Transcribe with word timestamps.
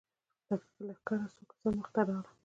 له 0.47 0.55
لښکره 0.87 1.27
څو 1.35 1.41
کسان 1.51 1.73
مخې 1.79 1.91
ته 1.95 2.01
راغلل. 2.07 2.35